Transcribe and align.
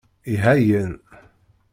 Ihayen. 0.33 0.93